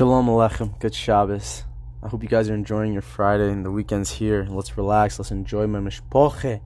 Shalom 0.00 0.28
Aleichem. 0.28 0.80
Good 0.80 0.94
Shabbos. 0.94 1.64
I 2.02 2.08
hope 2.08 2.22
you 2.22 2.28
guys 2.30 2.48
are 2.48 2.54
enjoying 2.54 2.94
your 2.94 3.02
Friday 3.02 3.50
and 3.50 3.62
the 3.62 3.70
weekend's 3.70 4.10
here. 4.10 4.46
Let's 4.48 4.78
relax. 4.78 5.18
Let's 5.18 5.30
enjoy 5.30 5.66
my 5.66 5.78
mishpoche. 5.78 6.62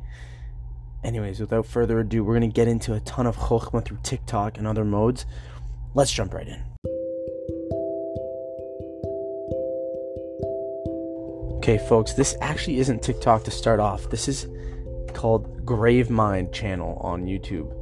Anyways, 1.03 1.40
without 1.40 1.67
further 1.67 1.99
ado, 1.99 2.22
we're 2.22 2.38
going 2.38 2.49
to 2.49 2.54
get 2.54 2.69
into 2.69 2.94
a 2.94 3.01
ton 3.01 3.26
of 3.26 3.37
chokhmah 3.37 3.85
through 3.85 3.99
TikTok 4.04 4.56
and 4.56 4.69
other 4.69 4.85
modes. 4.85 5.26
Let's 5.94 6.12
jump 6.12 6.33
right 6.33 6.47
in. 6.47 6.62
Okay, 11.56 11.78
folks, 11.88 12.12
this 12.12 12.37
actually 12.40 12.78
isn't 12.78 13.03
TikTok 13.03 13.42
to 13.42 13.51
start 13.51 13.80
off. 13.80 14.10
This 14.10 14.28
is 14.28 14.46
called 15.15 15.65
Gravemind 15.65 16.52
channel 16.52 16.98
on 17.01 17.24
YouTube. 17.24 17.73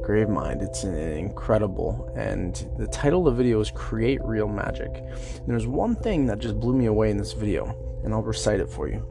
Gravemind, 0.00 0.62
it's 0.62 0.84
incredible. 0.84 2.12
And 2.16 2.54
the 2.78 2.88
title 2.88 3.28
of 3.28 3.36
the 3.36 3.42
video 3.42 3.60
is 3.60 3.70
Create 3.70 4.20
Real 4.24 4.48
Magic. 4.48 4.90
And 4.94 5.46
there's 5.46 5.66
one 5.66 5.94
thing 5.94 6.26
that 6.26 6.38
just 6.38 6.58
blew 6.58 6.74
me 6.74 6.86
away 6.86 7.10
in 7.10 7.16
this 7.16 7.32
video, 7.32 8.00
and 8.02 8.12
I'll 8.12 8.22
recite 8.22 8.60
it 8.60 8.70
for 8.70 8.88
you. 8.88 9.06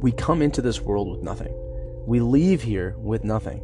We 0.00 0.12
come 0.12 0.42
into 0.42 0.62
this 0.62 0.80
world 0.80 1.10
with 1.10 1.22
nothing. 1.22 1.54
We 2.06 2.20
leave 2.20 2.62
here 2.62 2.94
with 2.98 3.24
nothing. 3.24 3.62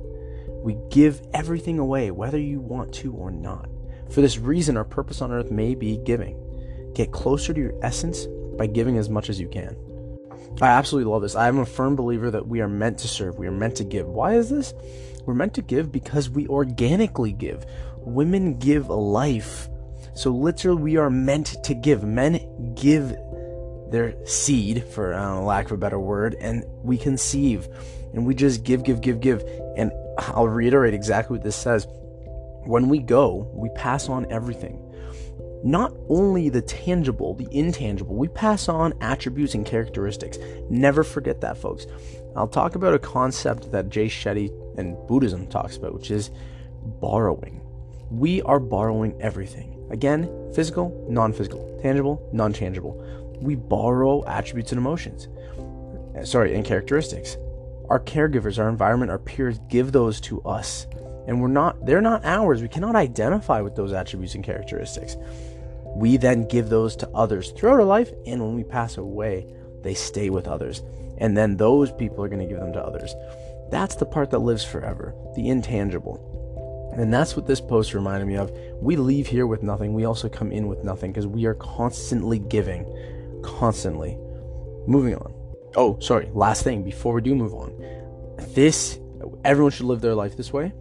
We 0.62 0.76
give 0.90 1.20
everything 1.34 1.78
away, 1.78 2.10
whether 2.10 2.38
you 2.38 2.60
want 2.60 2.92
to 2.94 3.12
or 3.12 3.30
not. 3.30 3.68
For 4.10 4.20
this 4.20 4.38
reason, 4.38 4.76
our 4.76 4.84
purpose 4.84 5.20
on 5.20 5.32
earth 5.32 5.50
may 5.50 5.74
be 5.74 5.98
giving. 5.98 6.92
Get 6.94 7.12
closer 7.12 7.52
to 7.52 7.60
your 7.60 7.74
essence 7.82 8.26
by 8.56 8.66
giving 8.66 8.96
as 8.98 9.08
much 9.08 9.28
as 9.28 9.38
you 9.38 9.48
can. 9.48 9.76
I 10.60 10.68
absolutely 10.68 11.10
love 11.10 11.22
this. 11.22 11.36
I 11.36 11.48
am 11.48 11.58
a 11.58 11.66
firm 11.66 11.94
believer 11.94 12.30
that 12.30 12.48
we 12.48 12.60
are 12.60 12.68
meant 12.68 12.98
to 12.98 13.08
serve, 13.08 13.38
we 13.38 13.46
are 13.46 13.52
meant 13.52 13.76
to 13.76 13.84
give. 13.84 14.06
Why 14.06 14.34
is 14.34 14.50
this? 14.50 14.74
We're 15.24 15.34
meant 15.34 15.54
to 15.54 15.62
give 15.62 15.92
because 15.92 16.30
we 16.30 16.48
organically 16.48 17.32
give. 17.32 17.64
Women 17.98 18.58
give 18.58 18.88
life. 18.88 19.68
So 20.14 20.30
literally 20.30 20.82
we 20.82 20.96
are 20.96 21.10
meant 21.10 21.62
to 21.64 21.74
give. 21.74 22.02
Men 22.02 22.74
give 22.74 23.14
their 23.90 24.14
seed, 24.26 24.84
for 24.84 25.14
lack 25.42 25.66
of 25.66 25.72
a 25.72 25.76
better 25.76 26.00
word, 26.00 26.34
and 26.40 26.64
we 26.82 26.98
conceive. 26.98 27.68
And 28.14 28.26
we 28.26 28.34
just 28.34 28.64
give, 28.64 28.84
give, 28.84 29.00
give, 29.00 29.20
give. 29.20 29.42
And 29.76 29.92
I'll 30.18 30.48
reiterate 30.48 30.94
exactly 30.94 31.36
what 31.36 31.44
this 31.44 31.56
says. 31.56 31.86
When 32.64 32.88
we 32.88 32.98
go, 32.98 33.50
we 33.54 33.68
pass 33.76 34.08
on 34.08 34.30
everything 34.32 34.87
not 35.64 35.92
only 36.08 36.48
the 36.48 36.62
tangible, 36.62 37.34
the 37.34 37.48
intangible, 37.50 38.14
we 38.14 38.28
pass 38.28 38.68
on 38.68 38.94
attributes 39.00 39.54
and 39.54 39.66
characteristics. 39.66 40.38
Never 40.70 41.02
forget 41.02 41.40
that, 41.40 41.58
folks. 41.58 41.86
I'll 42.36 42.48
talk 42.48 42.74
about 42.74 42.94
a 42.94 42.98
concept 42.98 43.72
that 43.72 43.88
Jay 43.88 44.06
Shetty 44.06 44.52
and 44.78 44.96
Buddhism 45.08 45.46
talks 45.46 45.76
about, 45.76 45.94
which 45.94 46.10
is 46.10 46.30
borrowing. 47.00 47.60
We 48.10 48.42
are 48.42 48.60
borrowing 48.60 49.20
everything. 49.20 49.74
Again, 49.90 50.30
physical, 50.54 51.06
non 51.08 51.32
physical, 51.32 51.78
tangible, 51.82 52.28
non 52.32 52.52
tangible. 52.52 53.04
We 53.40 53.54
borrow 53.54 54.24
attributes 54.26 54.72
and 54.72 54.78
emotions. 54.78 55.28
Sorry, 56.24 56.54
and 56.54 56.64
characteristics. 56.64 57.36
Our 57.88 58.00
caregivers, 58.00 58.58
our 58.58 58.68
environment, 58.68 59.10
our 59.10 59.18
peers 59.18 59.58
give 59.68 59.92
those 59.92 60.20
to 60.22 60.42
us 60.42 60.86
and 61.28 61.42
we're 61.42 61.48
not 61.48 61.84
they're 61.86 62.00
not 62.00 62.24
ours. 62.24 62.62
We 62.62 62.68
cannot 62.68 62.96
identify 62.96 63.60
with 63.60 63.76
those 63.76 63.92
attributes 63.92 64.34
and 64.34 64.42
characteristics. 64.42 65.16
We 65.84 66.16
then 66.16 66.48
give 66.48 66.70
those 66.70 66.96
to 66.96 67.08
others 67.10 67.52
throughout 67.52 67.78
our 67.78 67.84
life 67.84 68.10
and 68.26 68.40
when 68.40 68.56
we 68.56 68.64
pass 68.64 68.96
away 68.96 69.46
they 69.82 69.94
stay 69.94 70.30
with 70.30 70.48
others. 70.48 70.82
And 71.18 71.36
then 71.36 71.56
those 71.56 71.92
people 71.92 72.24
are 72.24 72.28
going 72.28 72.40
to 72.40 72.46
give 72.46 72.60
them 72.60 72.72
to 72.72 72.82
others. 72.82 73.14
That's 73.70 73.94
the 73.94 74.06
part 74.06 74.30
that 74.30 74.40
lives 74.40 74.64
forever 74.64 75.14
the 75.36 75.48
intangible. 75.48 76.24
And 76.96 77.12
that's 77.12 77.36
what 77.36 77.46
this 77.46 77.60
post 77.60 77.92
reminded 77.92 78.26
me 78.26 78.36
of. 78.36 78.50
We 78.80 78.96
leave 78.96 79.26
here 79.26 79.46
with 79.46 79.62
nothing. 79.62 79.92
We 79.92 80.06
also 80.06 80.28
come 80.28 80.50
in 80.50 80.66
with 80.66 80.82
nothing 80.82 81.12
because 81.12 81.26
we 81.26 81.44
are 81.44 81.54
constantly 81.54 82.38
giving. 82.38 82.86
Constantly. 83.44 84.16
Moving 84.86 85.14
on. 85.16 85.34
Oh 85.76 85.98
sorry 86.00 86.30
last 86.32 86.64
thing 86.64 86.82
before 86.82 87.12
we 87.12 87.20
do 87.20 87.34
move 87.34 87.52
on. 87.52 87.74
This 88.54 88.98
everyone 89.44 89.72
should 89.72 89.86
live 89.86 90.00
their 90.00 90.14
life 90.14 90.38
this 90.38 90.54
way 90.54 90.72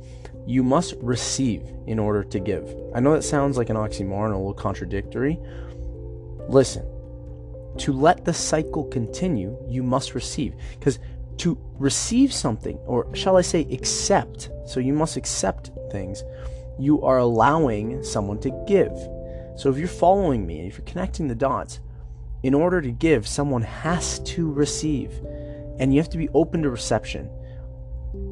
you 0.48 0.64
must 0.64 0.96
receive 1.02 1.62
in 1.88 2.00
order 2.00 2.24
to 2.24 2.40
give. 2.40 2.74
I 2.96 3.02
know 3.02 3.14
that 3.14 3.24
sounds 3.24 3.58
like 3.58 3.70
an 3.70 3.76
oxymoron, 3.76 4.32
a 4.32 4.38
little 4.38 4.54
contradictory. 4.54 5.38
Listen, 6.48 6.86
to 7.80 7.92
let 7.92 8.24
the 8.24 8.34
cycle 8.34 8.86
continue, 8.86 9.58
you 9.68 9.84
must 9.84 10.16
receive. 10.16 10.56
Because 10.80 11.00
to 11.40 11.58
receive 11.78 12.34
something, 12.34 12.78
or 12.86 13.14
shall 13.14 13.36
I 13.36 13.42
say, 13.42 13.68
accept, 13.72 14.50
so 14.66 14.80
you 14.80 14.94
must 14.94 15.18
accept 15.18 15.72
things, 15.92 16.24
you 16.80 17.02
are 17.04 17.18
allowing 17.18 18.02
someone 18.02 18.40
to 18.40 18.64
give. 18.68 18.98
So 19.60 19.70
if 19.70 19.78
you're 19.78 19.88
following 19.90 20.48
me, 20.48 20.66
if 20.66 20.78
you're 20.78 20.86
connecting 20.86 21.28
the 21.28 21.36
dots, 21.36 21.82
in 22.44 22.54
order 22.54 22.82
to 22.82 22.92
give, 22.92 23.28
someone 23.28 23.64
has 23.64 24.20
to 24.20 24.50
receive. 24.52 25.12
And 25.80 25.94
you 25.94 26.00
have 26.00 26.10
to 26.12 26.18
be 26.18 26.30
open 26.30 26.62
to 26.64 26.70
reception. 26.70 27.30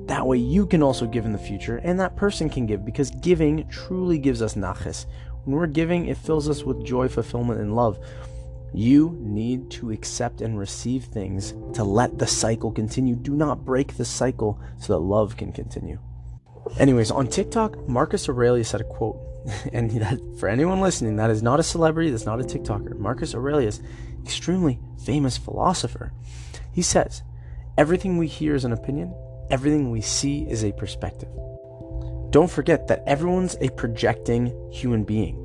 That 0.07 0.27
way 0.27 0.37
you 0.37 0.65
can 0.65 0.83
also 0.83 1.07
give 1.07 1.25
in 1.25 1.31
the 1.31 1.37
future 1.37 1.77
and 1.77 1.99
that 1.99 2.15
person 2.15 2.49
can 2.49 2.65
give 2.65 2.85
because 2.85 3.09
giving 3.11 3.67
truly 3.69 4.17
gives 4.17 4.41
us 4.41 4.55
naches. 4.55 5.05
When 5.45 5.55
we're 5.55 5.67
giving, 5.67 6.07
it 6.07 6.17
fills 6.17 6.49
us 6.49 6.63
with 6.63 6.85
joy, 6.85 7.07
fulfillment, 7.07 7.59
and 7.59 7.75
love. 7.75 7.99
You 8.73 9.17
need 9.21 9.71
to 9.71 9.91
accept 9.91 10.41
and 10.41 10.59
receive 10.59 11.05
things 11.05 11.53
to 11.73 11.83
let 11.83 12.17
the 12.17 12.27
cycle 12.27 12.71
continue. 12.71 13.15
Do 13.15 13.35
not 13.35 13.63
break 13.63 13.95
the 13.95 14.05
cycle 14.05 14.59
so 14.79 14.93
that 14.93 14.99
love 14.99 15.37
can 15.37 15.53
continue. 15.53 15.99
Anyways, 16.77 17.11
on 17.11 17.27
TikTok, 17.27 17.87
Marcus 17.87 18.27
Aurelius 18.27 18.71
had 18.71 18.81
a 18.81 18.85
quote. 18.85 19.17
And 19.71 19.91
that, 20.01 20.19
for 20.39 20.49
anyone 20.49 20.81
listening, 20.81 21.17
that 21.17 21.29
is 21.29 21.43
not 21.43 21.59
a 21.59 21.63
celebrity, 21.63 22.09
that's 22.09 22.25
not 22.25 22.41
a 22.41 22.43
TikToker. 22.43 22.97
Marcus 22.97 23.35
Aurelius, 23.35 23.79
extremely 24.23 24.79
famous 25.05 25.37
philosopher. 25.37 26.11
He 26.73 26.81
says, 26.81 27.21
Everything 27.77 28.17
we 28.17 28.27
hear 28.27 28.55
is 28.55 28.65
an 28.65 28.73
opinion, 28.73 29.13
everything 29.49 29.91
we 29.91 30.01
see 30.01 30.47
is 30.49 30.63
a 30.63 30.71
perspective. 30.73 31.29
Don't 32.29 32.51
forget 32.51 32.87
that 32.87 33.03
everyone's 33.07 33.55
a 33.61 33.69
projecting 33.69 34.53
human 34.71 35.03
being. 35.03 35.41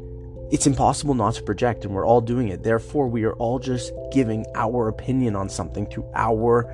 It's 0.50 0.66
impossible 0.66 1.14
not 1.14 1.34
to 1.34 1.42
project, 1.42 1.84
and 1.84 1.94
we're 1.94 2.06
all 2.06 2.20
doing 2.20 2.48
it. 2.48 2.64
Therefore, 2.64 3.06
we 3.06 3.24
are 3.24 3.34
all 3.34 3.60
just 3.60 3.92
giving 4.10 4.44
our 4.56 4.88
opinion 4.88 5.36
on 5.36 5.48
something 5.48 5.86
through 5.86 6.10
our 6.14 6.68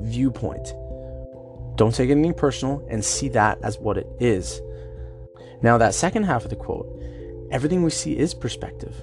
viewpoint. 0.00 0.72
Don't 1.76 1.94
take 1.94 2.10
anything 2.10 2.34
personal 2.34 2.84
and 2.90 3.04
see 3.04 3.28
that 3.28 3.58
as 3.62 3.78
what 3.78 3.98
it 3.98 4.08
is. 4.18 4.60
Now, 5.62 5.78
that 5.78 5.94
second 5.94 6.24
half 6.24 6.44
of 6.44 6.50
the 6.50 6.56
quote 6.56 6.94
everything 7.50 7.82
we 7.82 7.90
see 7.90 8.18
is 8.18 8.34
perspective. 8.34 8.94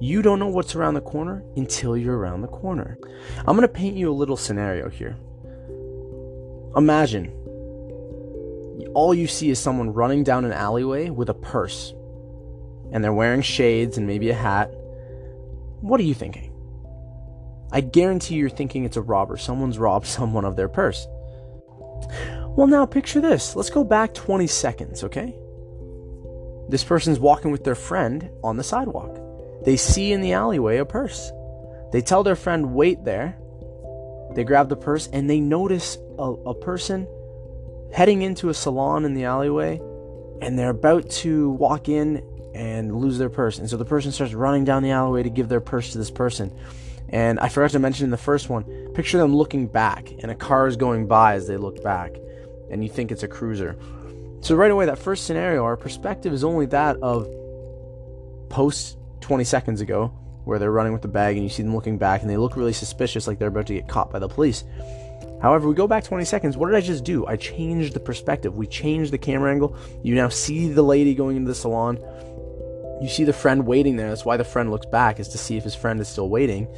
You 0.00 0.22
don't 0.22 0.38
know 0.38 0.48
what's 0.48 0.74
around 0.74 0.94
the 0.94 1.00
corner 1.00 1.42
until 1.56 1.96
you're 1.96 2.16
around 2.16 2.42
the 2.42 2.48
corner. 2.48 2.98
I'm 3.38 3.56
going 3.56 3.62
to 3.62 3.68
paint 3.68 3.96
you 3.96 4.10
a 4.10 4.12
little 4.12 4.36
scenario 4.36 4.88
here. 4.88 5.16
Imagine 6.76 7.32
all 8.94 9.14
you 9.14 9.26
see 9.26 9.50
is 9.50 9.58
someone 9.58 9.92
running 9.92 10.24
down 10.24 10.44
an 10.44 10.52
alleyway 10.52 11.10
with 11.10 11.28
a 11.28 11.34
purse, 11.34 11.94
and 12.92 13.02
they're 13.02 13.12
wearing 13.12 13.42
shades 13.42 13.98
and 13.98 14.06
maybe 14.06 14.30
a 14.30 14.34
hat. 14.34 14.70
What 15.80 16.00
are 16.00 16.04
you 16.04 16.14
thinking? 16.14 16.52
I 17.72 17.80
guarantee 17.80 18.34
you're 18.34 18.50
thinking 18.50 18.84
it's 18.84 18.96
a 18.96 19.02
robber. 19.02 19.36
Someone's 19.36 19.78
robbed 19.78 20.06
someone 20.18 20.44
of 20.44 20.56
their 20.56 20.68
purse. 20.68 21.06
Well, 22.56 22.66
now 22.66 22.84
picture 22.86 23.20
this. 23.20 23.54
Let's 23.54 23.70
go 23.70 23.84
back 23.84 24.14
20 24.14 24.46
seconds, 24.46 25.04
okay? 25.04 25.36
This 26.68 26.84
person's 26.84 27.18
walking 27.18 27.50
with 27.50 27.64
their 27.64 27.74
friend 27.74 28.30
on 28.42 28.56
the 28.56 28.64
sidewalk. 28.64 29.18
They 29.64 29.76
see 29.76 30.12
in 30.12 30.20
the 30.20 30.32
alleyway 30.32 30.78
a 30.78 30.84
purse. 30.84 31.30
They 31.92 32.00
tell 32.00 32.22
their 32.22 32.36
friend, 32.36 32.74
wait 32.74 33.04
there. 33.04 33.38
They 34.34 34.44
grab 34.44 34.68
the 34.68 34.76
purse 34.76 35.08
and 35.12 35.28
they 35.28 35.40
notice 35.40 35.98
a, 36.18 36.22
a 36.22 36.54
person 36.54 37.06
heading 37.92 38.22
into 38.22 38.48
a 38.48 38.54
salon 38.54 39.04
in 39.04 39.14
the 39.14 39.24
alleyway 39.24 39.80
and 40.40 40.58
they're 40.58 40.70
about 40.70 41.10
to 41.10 41.50
walk 41.50 41.88
in 41.88 42.22
and 42.54 42.94
lose 42.96 43.18
their 43.18 43.28
purse. 43.28 43.58
And 43.58 43.68
so 43.68 43.76
the 43.76 43.84
person 43.84 44.12
starts 44.12 44.34
running 44.34 44.64
down 44.64 44.82
the 44.82 44.90
alleyway 44.90 45.22
to 45.22 45.30
give 45.30 45.48
their 45.48 45.60
purse 45.60 45.92
to 45.92 45.98
this 45.98 46.10
person. 46.10 46.56
And 47.08 47.40
I 47.40 47.48
forgot 47.48 47.72
to 47.72 47.78
mention 47.78 48.04
in 48.04 48.10
the 48.10 48.16
first 48.16 48.48
one, 48.48 48.64
picture 48.94 49.18
them 49.18 49.34
looking 49.34 49.66
back 49.66 50.12
and 50.20 50.30
a 50.30 50.34
car 50.34 50.66
is 50.66 50.76
going 50.76 51.06
by 51.08 51.34
as 51.34 51.46
they 51.46 51.56
look 51.56 51.82
back 51.82 52.12
and 52.70 52.82
you 52.84 52.88
think 52.88 53.10
it's 53.10 53.24
a 53.24 53.28
cruiser. 53.28 53.76
So 54.42 54.54
right 54.54 54.70
away 54.70 54.86
that 54.86 54.98
first 54.98 55.26
scenario 55.26 55.64
our 55.64 55.76
perspective 55.76 56.32
is 56.32 56.44
only 56.44 56.66
that 56.66 56.96
of 57.02 57.28
post 58.48 58.96
20 59.20 59.44
seconds 59.44 59.80
ago 59.80 60.12
where 60.44 60.58
they're 60.58 60.72
running 60.72 60.92
with 60.92 61.02
the 61.02 61.08
bag 61.08 61.36
and 61.36 61.44
you 61.44 61.50
see 61.50 61.62
them 61.62 61.74
looking 61.74 61.98
back 61.98 62.22
and 62.22 62.30
they 62.30 62.36
look 62.36 62.56
really 62.56 62.72
suspicious 62.72 63.26
like 63.26 63.38
they're 63.38 63.48
about 63.48 63.66
to 63.66 63.74
get 63.74 63.88
caught 63.88 64.10
by 64.10 64.18
the 64.18 64.28
police. 64.28 64.64
However, 65.40 65.68
we 65.68 65.74
go 65.74 65.86
back 65.86 66.04
20 66.04 66.24
seconds. 66.24 66.56
What 66.56 66.66
did 66.66 66.76
I 66.76 66.80
just 66.80 67.02
do? 67.02 67.26
I 67.26 67.36
changed 67.36 67.94
the 67.94 68.00
perspective. 68.00 68.56
We 68.56 68.66
changed 68.66 69.12
the 69.12 69.18
camera 69.18 69.50
angle. 69.50 69.76
You 70.02 70.14
now 70.14 70.28
see 70.28 70.68
the 70.68 70.82
lady 70.82 71.14
going 71.14 71.36
into 71.36 71.48
the 71.48 71.54
salon. 71.54 71.98
You 73.00 73.08
see 73.08 73.24
the 73.24 73.32
friend 73.32 73.66
waiting 73.66 73.96
there. 73.96 74.10
That's 74.10 74.24
why 74.24 74.36
the 74.36 74.44
friend 74.44 74.70
looks 74.70 74.86
back, 74.86 75.18
is 75.18 75.28
to 75.28 75.38
see 75.38 75.56
if 75.56 75.64
his 75.64 75.74
friend 75.74 75.98
is 76.00 76.08
still 76.08 76.28
waiting. 76.28 76.68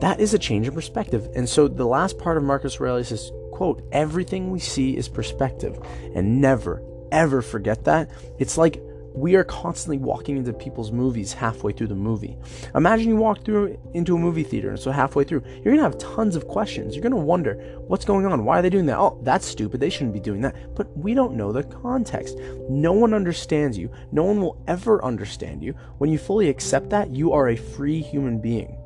That 0.00 0.18
is 0.18 0.32
a 0.32 0.38
change 0.38 0.66
in 0.66 0.74
perspective. 0.74 1.28
And 1.34 1.46
so 1.46 1.68
the 1.68 1.86
last 1.86 2.18
part 2.18 2.38
of 2.38 2.42
Marcus 2.42 2.80
Aurelius' 2.80 3.30
quote 3.52 3.86
everything 3.92 4.50
we 4.50 4.60
see 4.60 4.96
is 4.96 5.06
perspective. 5.06 5.78
And 6.14 6.40
never, 6.40 6.82
ever 7.12 7.42
forget 7.42 7.84
that. 7.84 8.10
It's 8.38 8.56
like 8.56 8.82
we 9.14 9.36
are 9.36 9.44
constantly 9.44 9.96
walking 9.96 10.36
into 10.36 10.52
people's 10.52 10.90
movies 10.90 11.32
halfway 11.32 11.72
through 11.72 11.86
the 11.86 11.94
movie. 11.94 12.36
Imagine 12.74 13.08
you 13.08 13.16
walk 13.16 13.44
through 13.44 13.78
into 13.94 14.16
a 14.16 14.18
movie 14.18 14.42
theater, 14.42 14.70
and 14.70 14.78
so 14.78 14.90
halfway 14.90 15.22
through, 15.22 15.42
you're 15.62 15.72
gonna 15.72 15.84
have 15.84 15.98
tons 15.98 16.34
of 16.34 16.48
questions. 16.48 16.94
You're 16.94 17.02
gonna 17.02 17.16
wonder 17.16 17.54
what's 17.86 18.04
going 18.04 18.26
on. 18.26 18.44
Why 18.44 18.58
are 18.58 18.62
they 18.62 18.70
doing 18.70 18.86
that? 18.86 18.98
Oh, 18.98 19.20
that's 19.22 19.46
stupid. 19.46 19.78
They 19.80 19.88
shouldn't 19.88 20.14
be 20.14 20.20
doing 20.20 20.40
that. 20.40 20.74
But 20.74 20.94
we 20.96 21.14
don't 21.14 21.36
know 21.36 21.52
the 21.52 21.62
context. 21.62 22.36
No 22.68 22.92
one 22.92 23.14
understands 23.14 23.78
you. 23.78 23.88
No 24.10 24.24
one 24.24 24.40
will 24.40 24.60
ever 24.66 25.02
understand 25.04 25.62
you. 25.62 25.74
When 25.98 26.10
you 26.10 26.18
fully 26.18 26.48
accept 26.48 26.90
that, 26.90 27.10
you 27.10 27.32
are 27.32 27.50
a 27.50 27.56
free 27.56 28.02
human 28.02 28.40
being. 28.40 28.76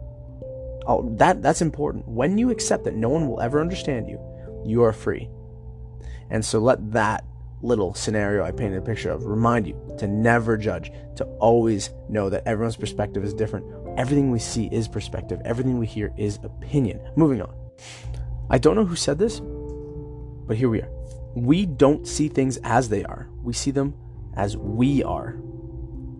Oh, 0.87 1.09
that 1.17 1.43
that's 1.43 1.63
important. 1.63 2.07
When 2.07 2.37
you 2.37 2.51
accept 2.51 2.85
that 2.85 2.95
no 2.95 3.09
one 3.09 3.29
will 3.29 3.41
ever 3.41 3.63
understand 3.63 4.09
you, 4.09 4.21
you 4.65 4.83
are 4.83 4.93
free. 4.93 5.31
And 6.31 6.45
so 6.45 6.59
let 6.59 6.93
that 6.93 7.25
little 7.63 7.95
scenario 7.95 8.45
I 8.45 8.53
painted 8.53 8.79
a 8.79 8.83
picture 8.83 9.11
of 9.11 9.25
remind 9.25 9.67
you 9.67 9.77
to 9.99 10.07
never 10.07 10.57
judge, 10.57 10.93
to 11.17 11.25
always 11.41 11.91
know 12.09 12.31
that 12.31 12.47
everyone's 12.47 12.77
perspective 12.77 13.25
is 13.25 13.35
different. 13.35 13.67
Everything 13.97 14.31
we 14.31 14.39
see 14.39 14.69
is 14.71 14.87
perspective, 14.87 15.41
everything 15.45 15.79
we 15.79 15.87
hear 15.87 16.13
is 16.17 16.39
opinion. 16.45 17.01
Moving 17.17 17.43
on. 17.43 17.55
I 18.51 18.59
don't 18.59 18.77
know 18.77 18.85
who 18.85 18.97
said 18.97 19.19
this, 19.19 19.41
but 19.41 20.57
here 20.57 20.69
we 20.69 20.81
are. 20.81 20.91
We 21.35 21.67
don't 21.67 22.07
see 22.07 22.29
things 22.29 22.59
as 22.65 22.89
they 22.89 23.05
are, 23.05 23.29
we 23.43 23.53
see 23.53 23.71
them 23.71 23.95
as 24.35 24.57
we 24.57 25.03
are. 25.03 25.37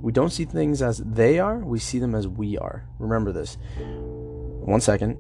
We 0.01 0.13
don't 0.13 0.31
see 0.31 0.45
things 0.45 0.81
as 0.83 0.99
they 0.99 1.39
are, 1.39 1.59
we 1.59 1.79
see 1.79 1.99
them 1.99 2.15
as 2.15 2.29
we 2.29 2.59
are. 2.59 2.85
Remember 2.99 3.33
this. 3.33 3.59
One 3.79 4.81
second. 4.81 5.19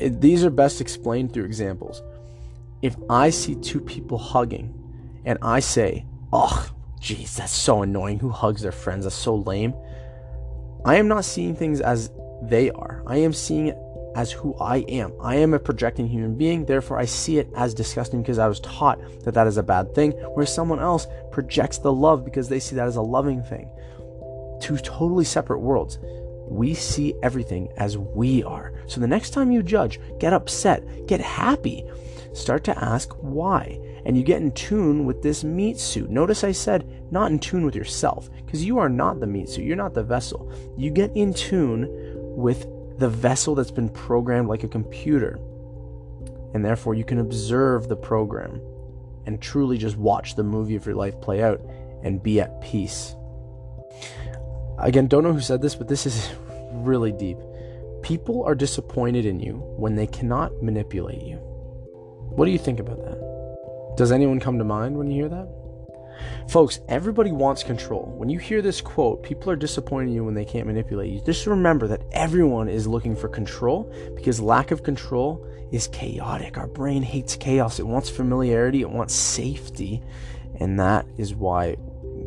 These 0.00 0.44
are 0.44 0.50
best 0.50 0.80
explained 0.80 1.32
through 1.32 1.44
examples. 1.44 2.02
If 2.80 2.96
I 3.08 3.30
see 3.30 3.54
two 3.54 3.80
people 3.80 4.18
hugging, 4.18 4.74
and 5.24 5.38
I 5.42 5.60
say, 5.60 6.06
oh, 6.32 6.68
jeez, 7.00 7.36
that's 7.36 7.52
so 7.52 7.82
annoying. 7.82 8.18
Who 8.18 8.30
hugs 8.30 8.62
their 8.62 8.72
friends? 8.72 9.04
That's 9.04 9.16
so 9.16 9.36
lame. 9.36 9.74
I 10.84 10.96
am 10.96 11.08
not 11.08 11.24
seeing 11.24 11.54
things 11.54 11.80
as 11.80 12.10
they 12.42 12.70
are. 12.70 13.02
I 13.06 13.18
am 13.18 13.32
seeing 13.32 13.68
it 13.68 13.78
as 14.14 14.32
who 14.32 14.54
I 14.58 14.78
am. 14.88 15.12
I 15.20 15.36
am 15.36 15.54
a 15.54 15.58
projecting 15.58 16.06
human 16.06 16.36
being, 16.36 16.64
therefore 16.64 16.98
I 16.98 17.04
see 17.04 17.38
it 17.38 17.48
as 17.56 17.74
disgusting 17.74 18.22
because 18.22 18.38
I 18.38 18.48
was 18.48 18.60
taught 18.60 19.00
that 19.24 19.34
that 19.34 19.46
is 19.46 19.56
a 19.56 19.62
bad 19.62 19.94
thing, 19.94 20.12
whereas 20.34 20.54
someone 20.54 20.80
else 20.80 21.06
projects 21.30 21.78
the 21.78 21.92
love 21.92 22.24
because 22.24 22.48
they 22.48 22.60
see 22.60 22.76
that 22.76 22.88
as 22.88 22.96
a 22.96 23.02
loving 23.02 23.42
thing. 23.42 23.70
Two 24.60 24.76
totally 24.78 25.24
separate 25.24 25.60
worlds. 25.60 25.98
We 26.46 26.74
see 26.74 27.14
everything 27.22 27.72
as 27.78 27.96
we 27.96 28.42
are. 28.42 28.74
So 28.86 29.00
the 29.00 29.06
next 29.06 29.30
time 29.30 29.50
you 29.50 29.62
judge, 29.62 29.98
get 30.18 30.32
upset, 30.32 31.06
get 31.06 31.20
happy, 31.20 31.84
start 32.34 32.64
to 32.64 32.84
ask 32.84 33.12
why 33.20 33.80
and 34.04 34.16
you 34.16 34.22
get 34.22 34.42
in 34.42 34.52
tune 34.52 35.04
with 35.04 35.22
this 35.22 35.44
meat 35.44 35.78
suit. 35.78 36.10
Notice 36.10 36.44
I 36.44 36.52
said 36.52 36.88
not 37.12 37.30
in 37.30 37.38
tune 37.38 37.64
with 37.64 37.76
yourself, 37.76 38.30
because 38.44 38.64
you 38.64 38.78
are 38.78 38.88
not 38.88 39.20
the 39.20 39.26
meat 39.26 39.48
suit, 39.48 39.64
you're 39.64 39.76
not 39.76 39.94
the 39.94 40.02
vessel. 40.02 40.52
You 40.76 40.90
get 40.90 41.14
in 41.14 41.34
tune 41.34 41.88
with 42.34 42.66
the 42.98 43.08
vessel 43.08 43.54
that's 43.54 43.70
been 43.70 43.88
programmed 43.88 44.48
like 44.48 44.64
a 44.64 44.68
computer. 44.68 45.38
And 46.54 46.64
therefore, 46.64 46.94
you 46.94 47.04
can 47.04 47.18
observe 47.18 47.88
the 47.88 47.96
program 47.96 48.60
and 49.26 49.40
truly 49.40 49.78
just 49.78 49.96
watch 49.96 50.34
the 50.34 50.42
movie 50.42 50.76
of 50.76 50.84
your 50.84 50.94
life 50.94 51.20
play 51.20 51.42
out 51.42 51.60
and 52.02 52.22
be 52.22 52.40
at 52.40 52.60
peace. 52.60 53.14
Again, 54.78 55.06
don't 55.06 55.22
know 55.22 55.32
who 55.32 55.40
said 55.40 55.62
this, 55.62 55.74
but 55.74 55.88
this 55.88 56.06
is 56.06 56.30
really 56.72 57.12
deep. 57.12 57.38
People 58.02 58.42
are 58.44 58.54
disappointed 58.54 59.24
in 59.24 59.38
you 59.38 59.54
when 59.76 59.94
they 59.94 60.08
cannot 60.08 60.62
manipulate 60.62 61.22
you. 61.22 61.36
What 61.36 62.46
do 62.46 62.50
you 62.50 62.58
think 62.58 62.80
about 62.80 62.98
that? 63.04 63.31
Does 63.96 64.10
anyone 64.12 64.40
come 64.40 64.58
to 64.58 64.64
mind 64.64 64.96
when 64.96 65.10
you 65.10 65.22
hear 65.22 65.28
that? 65.28 65.48
Folks, 66.48 66.80
everybody 66.88 67.32
wants 67.32 67.62
control. 67.62 68.12
When 68.16 68.28
you 68.28 68.38
hear 68.38 68.62
this 68.62 68.80
quote, 68.80 69.22
people 69.22 69.50
are 69.50 69.56
disappointing 69.56 70.14
you 70.14 70.24
when 70.24 70.34
they 70.34 70.44
can't 70.44 70.66
manipulate 70.66 71.12
you. 71.12 71.20
Just 71.24 71.46
remember 71.46 71.86
that 71.88 72.02
everyone 72.12 72.68
is 72.68 72.86
looking 72.86 73.16
for 73.16 73.28
control 73.28 73.92
because 74.14 74.40
lack 74.40 74.70
of 74.70 74.82
control 74.82 75.46
is 75.72 75.88
chaotic. 75.88 76.58
Our 76.58 76.66
brain 76.66 77.02
hates 77.02 77.36
chaos, 77.36 77.78
it 77.78 77.86
wants 77.86 78.08
familiarity, 78.08 78.80
it 78.80 78.90
wants 78.90 79.14
safety. 79.14 80.02
And 80.58 80.78
that 80.80 81.06
is 81.16 81.34
why 81.34 81.76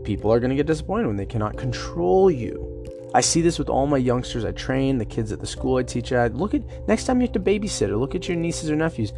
people 0.03 0.31
are 0.31 0.39
going 0.39 0.49
to 0.49 0.55
get 0.55 0.67
disappointed 0.67 1.07
when 1.07 1.17
they 1.17 1.25
cannot 1.25 1.57
control 1.57 2.29
you. 2.29 2.71
I 3.13 3.21
see 3.21 3.41
this 3.41 3.57
with 3.57 3.69
all 3.69 3.87
my 3.87 3.97
youngsters 3.97 4.43
I 4.43 4.51
train, 4.51 4.97
the 4.97 5.05
kids 5.05 5.31
at 5.31 5.39
the 5.39 5.47
school 5.47 5.77
I 5.77 5.83
teach 5.83 6.11
at. 6.11 6.35
Look 6.35 6.53
at 6.53 6.87
next 6.87 7.05
time 7.05 7.21
you 7.21 7.27
have 7.27 7.33
to 7.33 7.39
babysit 7.39 7.87
or 7.87 7.95
look 7.95 8.13
at 8.13 8.27
your 8.27 8.35
nieces 8.35 8.69
or 8.69 8.75
nephews. 8.75 9.13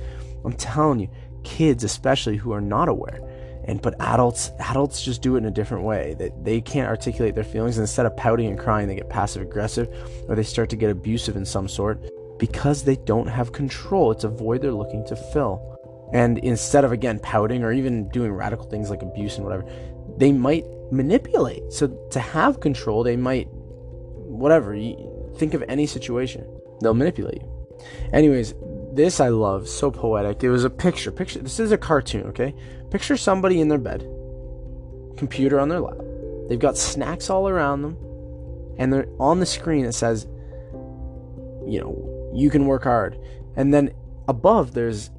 I'm 0.46 0.54
telling 0.54 1.00
you, 1.00 1.10
kids 1.44 1.84
especially 1.84 2.38
who 2.38 2.52
are 2.52 2.62
not 2.62 2.90
aware. 2.90 3.22
And 3.66 3.82
but 3.82 4.00
adults 4.00 4.52
adults 4.60 5.04
just 5.04 5.22
do 5.22 5.36
it 5.36 5.40
in 5.40 5.46
a 5.46 5.52
different 5.52 5.84
way 5.84 6.16
that 6.20 6.44
they 6.44 6.62
can't 6.62 6.88
articulate 6.88 7.36
their 7.36 7.44
feelings 7.44 7.78
instead 7.78 8.06
of 8.06 8.16
pouting 8.16 8.48
and 8.48 8.58
crying 8.58 8.88
they 8.88 8.96
get 8.96 9.10
passive 9.10 9.42
aggressive 9.42 9.90
or 10.30 10.36
they 10.36 10.44
start 10.44 10.70
to 10.70 10.78
get 10.78 10.90
abusive 10.90 11.36
in 11.36 11.46
some 11.46 11.68
sort 11.68 12.00
because 12.40 12.84
they 12.84 12.96
don't 12.96 13.28
have 13.28 13.52
control. 13.52 14.12
It's 14.12 14.24
a 14.24 14.30
void 14.30 14.62
they're 14.62 14.72
looking 14.72 15.06
to 15.08 15.16
fill. 15.16 15.78
And 16.14 16.38
instead 16.40 16.86
of 16.86 16.94
again 16.94 17.20
pouting 17.20 17.64
or 17.64 17.74
even 17.74 18.08
doing 18.10 18.32
radical 18.32 18.66
things 18.66 18.90
like 18.90 19.02
abuse 19.02 19.36
and 19.36 19.46
whatever 19.46 19.70
they 20.18 20.32
might 20.32 20.66
manipulate. 20.92 21.74
So 21.74 21.88
to 22.12 22.20
have 22.22 22.62
control 22.62 23.04
they 23.04 23.18
might 23.18 23.50
whatever 23.52 24.76
think 25.38 25.54
of 25.54 25.64
any 25.68 25.86
situation 25.86 26.48
they'll 26.82 26.94
manipulate 26.94 27.42
you. 27.42 27.68
Anyways 28.14 28.54
this 28.98 29.22
I 29.22 29.30
love, 29.30 29.70
so 29.70 29.90
poetic. 29.90 30.44
It 30.44 30.50
was 30.50 30.66
a 30.66 30.70
picture. 30.70 31.12
Picture 31.12 31.40
this 31.40 31.60
is 31.60 31.72
a 31.72 31.78
cartoon, 31.78 32.28
okay? 32.28 32.54
Picture 32.92 33.16
somebody 33.16 33.62
in 33.62 33.70
their 33.70 33.78
bed, 33.78 34.02
computer 35.18 35.60
on 35.60 35.70
their 35.70 35.80
lap. 35.80 35.98
They've 36.50 36.60
got 36.60 36.78
snacks 36.78 37.30
all 37.30 37.48
around 37.48 37.82
them, 37.82 37.98
and 38.78 38.92
they're 38.92 39.08
on 39.20 39.40
the 39.40 39.46
screen 39.46 39.86
it 39.86 39.94
says, 39.94 40.26
you 41.66 41.80
know, 41.80 42.32
you 42.34 42.50
can 42.50 42.66
work 42.66 42.84
hard. 42.84 43.18
And 43.56 43.74
then 43.74 43.94
above 44.28 44.74
there's 44.74 45.10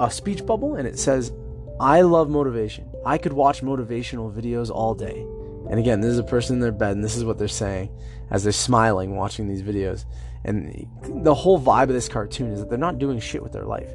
a 0.00 0.10
speech 0.10 0.44
bubble 0.44 0.76
and 0.76 0.86
it 0.86 0.98
says, 0.98 1.32
I 1.80 2.02
love 2.02 2.28
motivation. 2.28 2.90
I 3.04 3.18
could 3.18 3.32
watch 3.32 3.60
motivational 3.62 4.32
videos 4.32 4.70
all 4.70 4.94
day. 4.94 5.26
And 5.70 5.78
again, 5.78 6.00
this 6.00 6.12
is 6.12 6.18
a 6.18 6.24
person 6.24 6.56
in 6.56 6.60
their 6.60 6.72
bed, 6.72 6.92
and 6.92 7.04
this 7.04 7.16
is 7.16 7.24
what 7.24 7.38
they're 7.38 7.48
saying 7.48 7.90
as 8.30 8.42
they're 8.42 8.52
smiling 8.52 9.16
watching 9.16 9.48
these 9.48 9.62
videos. 9.62 10.04
And 10.46 10.88
the 11.24 11.34
whole 11.34 11.60
vibe 11.60 11.84
of 11.84 11.88
this 11.88 12.08
cartoon 12.08 12.52
is 12.52 12.60
that 12.60 12.70
they're 12.70 12.78
not 12.78 12.98
doing 12.98 13.18
shit 13.18 13.42
with 13.42 13.52
their 13.52 13.64
life. 13.64 13.90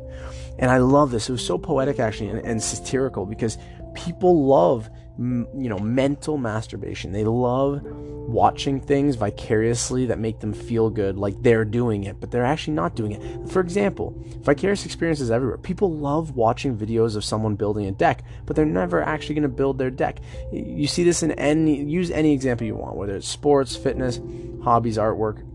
And 0.60 0.70
I 0.70 0.78
love 0.78 1.10
this. 1.10 1.30
It 1.30 1.32
was 1.32 1.46
so 1.46 1.58
poetic, 1.58 2.00
actually, 2.00 2.30
and, 2.30 2.46
and 2.46 2.62
satirical 2.62 3.26
because 3.26 3.58
people 3.96 4.46
love, 4.46 4.90
you 5.18 5.48
know, 5.54 5.80
mental 5.80 6.38
masturbation. 6.38 7.14
They 7.14 7.24
love 7.24 7.82
watching 7.84 8.82
things 8.82 9.16
vicariously 9.16 10.06
that 10.08 10.20
make 10.20 10.40
them 10.40 10.54
feel 10.54 10.90
good, 10.90 11.18
like 11.18 11.42
they're 11.42 11.66
doing 11.66 12.04
it, 12.04 12.20
but 12.20 12.32
they're 12.32 12.46
actually 12.46 12.74
not 12.74 12.96
doing 12.96 13.14
it. 13.14 13.50
For 13.50 13.62
example, 13.62 14.14
vicarious 14.42 14.86
experiences 14.86 15.32
everywhere. 15.32 15.58
People 15.58 15.98
love 15.98 16.36
watching 16.36 16.78
videos 16.78 17.16
of 17.16 17.24
someone 17.24 17.56
building 17.56 17.86
a 17.86 17.92
deck, 17.92 18.24
but 18.46 18.56
they're 18.56 18.66
never 18.66 19.02
actually 19.02 19.36
going 19.36 19.44
to 19.44 19.50
build 19.50 19.78
their 19.78 19.90
deck. 19.90 20.20
You 20.52 20.88
see 20.88 21.04
this 21.04 21.24
in 21.24 21.32
any, 21.34 21.82
use 21.82 22.12
any 22.12 22.34
example 22.34 22.68
you 22.68 22.76
want, 22.76 22.98
whether 22.98 23.16
it's 23.16 23.28
sports, 23.28 23.76
fitness, 23.76 24.20
hobbies, 24.64 24.98
artwork. 24.98 25.46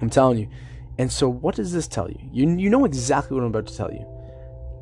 I'm 0.00 0.10
telling 0.10 0.38
you. 0.38 0.48
And 0.98 1.10
so, 1.10 1.28
what 1.28 1.56
does 1.56 1.72
this 1.72 1.88
tell 1.88 2.08
you? 2.08 2.18
You, 2.32 2.56
you 2.56 2.70
know 2.70 2.84
exactly 2.84 3.34
what 3.34 3.42
I'm 3.42 3.50
about 3.50 3.66
to 3.66 3.76
tell 3.76 3.92
you. 3.92 4.06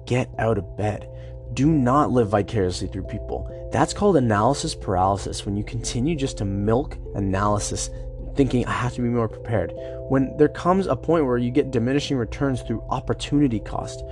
Get 0.06 0.30
out 0.38 0.58
of 0.58 0.76
bed. 0.76 1.08
Do 1.54 1.66
not 1.66 2.10
live 2.10 2.28
vicariously 2.28 2.88
through 2.88 3.04
people. 3.04 3.68
That's 3.72 3.92
called 3.92 4.16
analysis 4.16 4.74
paralysis 4.74 5.46
when 5.46 5.56
you 5.56 5.64
continue 5.64 6.16
just 6.16 6.38
to 6.38 6.44
milk 6.44 6.96
analysis, 7.14 7.88
thinking, 8.36 8.66
I 8.66 8.72
have 8.72 8.94
to 8.94 9.02
be 9.02 9.08
more 9.08 9.28
prepared. 9.28 9.72
When 10.08 10.36
there 10.36 10.48
comes 10.48 10.86
a 10.86 10.96
point 10.96 11.26
where 11.26 11.38
you 11.38 11.50
get 11.50 11.70
diminishing 11.70 12.16
returns 12.16 12.62
through 12.62 12.82
opportunity 12.90 13.60
cost, 13.60 14.02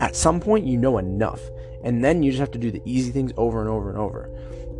at 0.00 0.16
some 0.16 0.40
point 0.40 0.66
you 0.66 0.76
know 0.76 0.98
enough. 0.98 1.40
And 1.84 2.04
then 2.04 2.22
you 2.22 2.30
just 2.30 2.40
have 2.40 2.50
to 2.52 2.58
do 2.58 2.70
the 2.70 2.82
easy 2.84 3.12
things 3.12 3.32
over 3.36 3.60
and 3.60 3.68
over 3.68 3.88
and 3.90 3.98
over. 3.98 4.30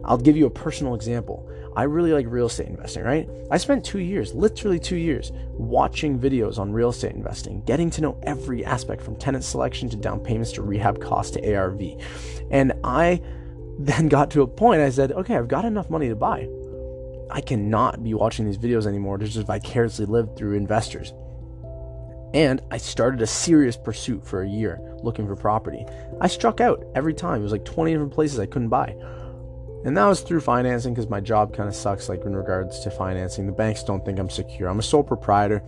I'll 0.06 0.16
give 0.16 0.36
you 0.36 0.46
a 0.46 0.50
personal 0.50 0.94
example. 0.94 1.48
I 1.76 1.82
really 1.82 2.12
like 2.12 2.26
real 2.28 2.46
estate 2.46 2.68
investing, 2.68 3.02
right? 3.02 3.28
I 3.50 3.58
spent 3.58 3.84
two 3.84 3.98
years, 3.98 4.32
literally 4.32 4.78
two 4.78 4.96
years, 4.96 5.32
watching 5.52 6.18
videos 6.18 6.58
on 6.58 6.72
real 6.72 6.90
estate 6.90 7.12
investing, 7.12 7.60
getting 7.62 7.90
to 7.90 8.00
know 8.00 8.18
every 8.22 8.64
aspect 8.64 9.02
from 9.02 9.16
tenant 9.16 9.44
selection 9.44 9.90
to 9.90 9.96
down 9.96 10.20
payments 10.20 10.52
to 10.52 10.62
rehab 10.62 11.00
costs 11.02 11.32
to 11.32 11.54
ARV. 11.54 11.82
And 12.50 12.72
I 12.82 13.20
then 13.78 14.08
got 14.08 14.30
to 14.30 14.42
a 14.42 14.46
point 14.46 14.80
I 14.80 14.90
said, 14.90 15.12
okay, 15.12 15.36
I've 15.36 15.48
got 15.48 15.64
enough 15.64 15.90
money 15.90 16.08
to 16.08 16.16
buy. 16.16 16.48
I 17.30 17.40
cannot 17.40 18.02
be 18.02 18.14
watching 18.14 18.46
these 18.46 18.56
videos 18.56 18.86
anymore 18.86 19.18
to 19.18 19.26
just 19.26 19.46
vicariously 19.46 20.06
live 20.06 20.36
through 20.36 20.54
investors. 20.54 21.12
And 22.32 22.60
I 22.70 22.78
started 22.78 23.20
a 23.20 23.26
serious 23.26 23.76
pursuit 23.76 24.26
for 24.26 24.42
a 24.42 24.48
year 24.48 24.80
looking 25.02 25.26
for 25.26 25.36
property. 25.36 25.84
I 26.20 26.28
struck 26.28 26.60
out 26.60 26.84
every 26.94 27.14
time. 27.14 27.40
It 27.40 27.44
was 27.44 27.52
like 27.52 27.64
20 27.64 27.92
different 27.92 28.12
places 28.12 28.38
I 28.38 28.46
couldn't 28.46 28.68
buy. 28.68 28.94
And 29.86 29.96
that 29.96 30.06
was 30.06 30.20
through 30.20 30.40
financing 30.40 30.94
because 30.94 31.08
my 31.08 31.20
job 31.20 31.54
kind 31.54 31.68
of 31.68 31.74
sucks, 31.74 32.08
like 32.08 32.24
in 32.24 32.34
regards 32.34 32.80
to 32.80 32.90
financing. 32.90 33.46
The 33.46 33.52
banks 33.52 33.84
don't 33.84 34.04
think 34.04 34.18
I'm 34.18 34.28
secure. 34.28 34.68
I'm 34.68 34.80
a 34.80 34.82
sole 34.82 35.04
proprietor 35.04 35.62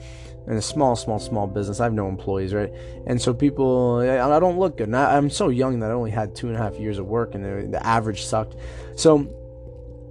in 0.49 0.57
a 0.57 0.61
small, 0.61 0.97
small, 0.97 1.21
small 1.21 1.47
business. 1.47 1.79
I 1.79 1.85
have 1.85 1.93
no 1.93 2.09
employees, 2.09 2.53
right? 2.53 2.73
And 3.07 3.23
so 3.23 3.33
people, 3.33 3.99
I 4.01 4.41
don't 4.41 4.59
look 4.59 4.77
good. 4.77 4.89
And 4.89 4.97
I, 4.97 5.17
am 5.17 5.31
so 5.31 5.51
young 5.51 5.79
that 5.81 5.93
I 5.93 5.95
only 5.95 6.11
had 6.11 6.35
two 6.35 6.49
and 6.49 6.57
a 6.57 6.59
half 6.59 6.81
years 6.81 6.99
of 6.99 7.07
work 7.07 7.37
and 7.37 7.45
the, 7.45 7.69
the 7.71 7.87
average 7.87 8.25
sucked. 8.25 8.57
So 8.97 9.29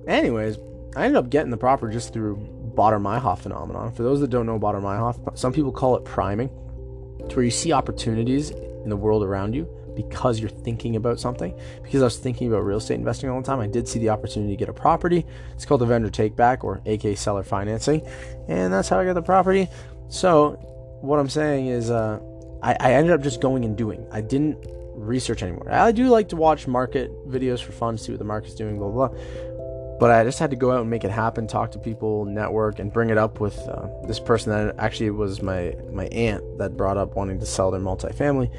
anyways, 0.07 0.57
I 0.95 1.03
ended 1.03 1.17
up 1.17 1.29
getting 1.29 1.51
the 1.51 1.57
property 1.57 1.93
just 1.93 2.13
through 2.13 2.37
Baader-Meinhof 2.75 3.39
phenomenon. 3.39 3.91
For 3.91 4.03
those 4.03 4.21
that 4.21 4.29
don't 4.29 4.45
know 4.45 4.57
Baader-Meinhof, 4.57 5.37
some 5.37 5.51
people 5.51 5.73
call 5.73 5.97
it 5.97 6.05
priming. 6.05 6.49
It's 7.19 7.35
where 7.35 7.43
you 7.43 7.51
see 7.51 7.73
opportunities 7.73 8.51
in 8.51 8.89
the 8.89 8.95
world 8.95 9.21
around 9.21 9.53
you 9.53 9.67
because 9.97 10.39
you're 10.39 10.49
thinking 10.49 10.95
about 10.95 11.19
something. 11.19 11.53
Because 11.83 12.01
I 12.01 12.05
was 12.05 12.17
thinking 12.17 12.47
about 12.47 12.59
real 12.59 12.77
estate 12.77 12.95
investing 12.95 13.29
all 13.29 13.41
the 13.41 13.45
time, 13.45 13.59
I 13.59 13.67
did 13.67 13.87
see 13.87 13.99
the 13.99 14.09
opportunity 14.09 14.53
to 14.53 14.57
get 14.57 14.69
a 14.69 14.73
property. 14.73 15.25
It's 15.55 15.65
called 15.65 15.81
a 15.81 15.85
vendor 15.85 16.09
take 16.09 16.37
back 16.37 16.63
or 16.63 16.81
AK 16.85 17.17
seller 17.17 17.43
financing. 17.43 18.07
And 18.47 18.71
that's 18.71 18.87
how 18.87 18.99
I 18.99 19.05
got 19.05 19.13
the 19.13 19.21
property. 19.21 19.67
So, 20.07 20.51
what 21.01 21.19
I'm 21.19 21.29
saying 21.29 21.67
is, 21.67 21.89
uh, 21.89 22.19
I, 22.63 22.77
I 22.79 22.93
ended 22.93 23.11
up 23.11 23.21
just 23.21 23.41
going 23.41 23.65
and 23.65 23.77
doing. 23.77 24.07
I 24.11 24.21
didn't 24.21 24.57
research 24.95 25.43
anymore. 25.43 25.71
I 25.71 25.91
do 25.91 26.07
like 26.07 26.29
to 26.29 26.35
watch 26.35 26.67
market 26.67 27.11
videos 27.29 27.61
for 27.61 27.71
fun, 27.71 27.97
see 27.97 28.11
what 28.11 28.19
the 28.19 28.25
market's 28.25 28.55
doing, 28.55 28.77
blah, 28.77 28.89
blah, 28.89 29.07
blah. 29.09 29.17
But 29.99 30.11
I 30.11 30.23
just 30.23 30.37
had 30.37 30.51
to 30.51 30.55
go 30.55 30.71
out 30.71 30.81
and 30.81 30.89
make 30.89 31.03
it 31.03 31.11
happen, 31.11 31.47
talk 31.47 31.71
to 31.71 31.79
people, 31.79 32.25
network, 32.25 32.79
and 32.79 32.93
bring 32.93 33.09
it 33.09 33.17
up 33.17 33.39
with 33.39 33.57
uh, 33.67 33.87
this 34.05 34.19
person 34.19 34.51
that 34.51 34.75
actually 34.77 35.09
was 35.09 35.41
my, 35.41 35.75
my 35.91 36.05
aunt 36.07 36.43
that 36.59 36.77
brought 36.77 36.97
up 36.97 37.15
wanting 37.15 37.39
to 37.39 37.45
sell 37.45 37.71
their 37.71 37.81
multifamily. 37.81 38.51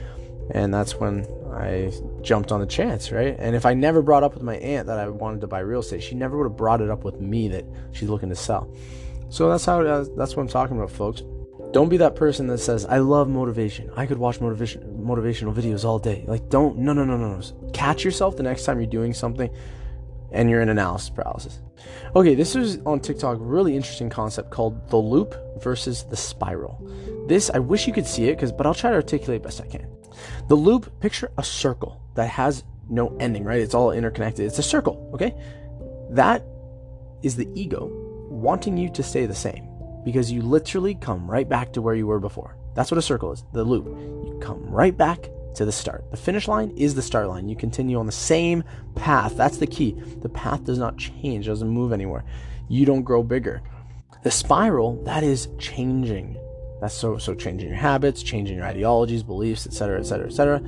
And 0.51 0.73
that's 0.73 0.95
when 0.95 1.27
I 1.53 1.93
jumped 2.23 2.53
on 2.53 2.61
the 2.61 2.67
chance, 2.67 3.13
right? 3.13 3.37
And 3.39 3.55
if 3.55 3.67
I 3.67 3.75
never 3.75 4.03
brought 4.03 4.23
up 4.23 4.35
with 4.35 4.43
my 4.43 4.57
aunt 4.57 4.87
that 4.87 4.99
I 4.99 5.09
wanted 5.09 5.41
to 5.43 5.47
buy 5.47 5.61
real 5.61 5.81
estate, 5.81 6.03
she 6.03 6.15
never 6.15 6.37
would 6.39 6.45
have 6.45 6.57
brought 6.57 6.81
it 6.81 6.91
up 6.91 7.05
with 7.05 7.21
me 7.21 7.49
that 7.49 7.65
she's 7.93 8.09
looking 8.09 8.29
to 8.31 8.37
sell. 8.37 8.73
So 9.31 9.49
that's 9.51 9.65
how 9.65 9.83
uh, 9.83 10.07
that's 10.17 10.37
what 10.37 10.43
I'm 10.43 10.49
talking 10.49 10.77
about, 10.77 10.91
folks. 10.91 11.23
Don't 11.73 11.91
be 11.91 11.99
that 11.99 12.17
person 12.17 12.47
that 12.47 12.59
says, 12.59 12.87
I 12.87 12.99
love 12.99 13.29
motivation. 13.29 13.91
I 13.95 14.07
could 14.07 14.17
watch 14.17 14.41
motivation 14.41 14.83
motivational 14.99 15.55
videos 15.55 15.85
all 15.85 15.99
day. 15.99 16.25
Like 16.27 16.49
don't 16.49 16.79
no 16.79 16.93
no 16.93 17.05
no 17.05 17.17
no 17.17 17.37
no. 17.37 17.71
Catch 17.73 18.05
yourself 18.05 18.37
the 18.37 18.43
next 18.43 18.65
time 18.65 18.81
you're 18.81 18.91
doing 18.91 19.13
something 19.13 19.51
and 20.33 20.49
you're 20.49 20.61
in 20.63 20.71
analysis 20.71 21.11
paralysis. 21.11 21.61
Okay, 22.17 22.35
this 22.35 22.57
is 22.57 22.79
on 22.87 23.01
TikTok 23.01 23.37
really 23.41 23.77
interesting 23.77 24.09
concept 24.09 24.51
called 24.51 24.89
the 24.89 24.97
loop 24.97 25.35
versus 25.63 26.05
the 26.05 26.17
spiral. 26.17 26.83
This 27.27 27.51
I 27.51 27.59
wish 27.59 27.87
you 27.87 27.93
could 27.93 28.07
see 28.07 28.29
it 28.29 28.37
because 28.37 28.51
but 28.51 28.67
I'll 28.67 28.75
try 28.75 28.91
to 28.91 28.97
articulate 28.97 29.43
best 29.43 29.61
I 29.61 29.67
can. 29.67 29.98
The 30.49 30.55
loop, 30.55 31.01
picture 31.01 31.31
a 31.39 31.45
circle 31.45 32.01
that 32.15 32.29
has 32.29 32.65
no 32.89 33.17
ending, 33.19 33.45
right? 33.45 33.61
It's 33.61 33.75
all 33.75 33.93
interconnected. 33.93 34.47
It's 34.47 34.59
a 34.59 34.63
circle, 34.63 35.11
okay? 35.15 35.35
That 36.11 36.45
is 37.23 37.37
the 37.37 37.49
ego 37.55 37.91
wanting 38.31 38.77
you 38.77 38.91
to 38.91 39.03
stay 39.03 39.27
the 39.27 39.35
same 39.35 39.69
because 40.05 40.31
you 40.31 40.43
literally 40.43 40.95
come 40.95 41.31
right 41.31 41.49
back 41.49 41.73
to 41.75 41.83
where 41.83 41.95
you 41.95 42.07
were 42.07 42.21
before. 42.21 42.57
That's 42.75 42.91
what 42.91 42.99
a 42.99 43.03
circle 43.03 43.33
is, 43.33 43.45
the 43.53 43.65
loop. 43.65 43.87
You 43.87 44.39
come 44.41 44.65
right 44.71 44.97
back 44.97 45.29
to 45.57 45.65
the 45.65 45.73
start. 45.73 46.11
The 46.11 46.17
finish 46.17 46.47
line 46.47 46.71
is 46.77 46.95
the 46.95 47.03
start 47.03 47.29
line. 47.29 47.49
You 47.49 47.57
continue 47.57 47.99
on 47.99 48.07
the 48.07 48.13
same 48.13 48.63
path. 48.95 49.37
That's 49.37 49.59
the 49.59 49.67
key. 49.67 49.93
The 50.23 50.29
path 50.29 50.65
does 50.65 50.79
not 50.79 50.97
change, 50.97 51.47
it 51.47 51.51
doesn't 51.51 51.69
move 51.69 51.93
anywhere. 51.93 52.25
You 52.69 52.85
don't 52.85 53.03
grow 53.03 53.23
bigger. 53.23 53.63
The 54.23 54.31
spiral, 54.31 55.03
that 55.05 55.25
is 55.25 55.49
changing. 55.59 56.37
That's 56.81 56.95
so 56.95 57.19
so 57.19 57.35
changing 57.35 57.69
your 57.69 57.79
habits, 57.79 58.23
changing 58.23 58.57
your 58.57 58.67
ideologies, 58.67 59.23
beliefs, 59.23 59.67
etc., 59.67 60.01
etc., 60.01 60.27
etc. 60.27 60.63